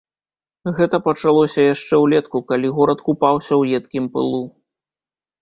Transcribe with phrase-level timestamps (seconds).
[0.77, 4.43] Гэта пачалося яшчэ ўлетку, калі горад купаўся ў едкім пылу.